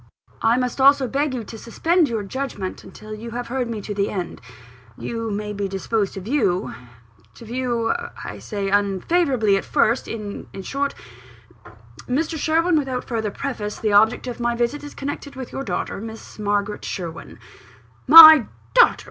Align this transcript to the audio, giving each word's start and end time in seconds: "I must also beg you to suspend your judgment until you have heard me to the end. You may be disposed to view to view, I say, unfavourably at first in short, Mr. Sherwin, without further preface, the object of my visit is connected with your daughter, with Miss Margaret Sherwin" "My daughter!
"I 0.41 0.57
must 0.57 0.81
also 0.81 1.07
beg 1.07 1.35
you 1.35 1.43
to 1.43 1.59
suspend 1.59 2.09
your 2.09 2.23
judgment 2.23 2.83
until 2.83 3.13
you 3.13 3.29
have 3.37 3.49
heard 3.49 3.69
me 3.69 3.81
to 3.81 3.93
the 3.93 4.09
end. 4.09 4.41
You 4.97 5.29
may 5.29 5.53
be 5.53 5.67
disposed 5.67 6.15
to 6.15 6.21
view 6.21 6.73
to 7.35 7.45
view, 7.45 7.93
I 8.25 8.39
say, 8.39 8.67
unfavourably 8.71 9.57
at 9.57 9.63
first 9.63 10.07
in 10.07 10.47
short, 10.63 10.95
Mr. 12.09 12.35
Sherwin, 12.35 12.79
without 12.79 13.03
further 13.03 13.29
preface, 13.29 13.77
the 13.77 13.93
object 13.93 14.25
of 14.25 14.39
my 14.39 14.55
visit 14.55 14.83
is 14.83 14.95
connected 14.95 15.35
with 15.35 15.51
your 15.51 15.61
daughter, 15.61 15.97
with 15.97 16.05
Miss 16.05 16.39
Margaret 16.39 16.83
Sherwin" 16.83 17.37
"My 18.17 18.47
daughter! 18.73 18.97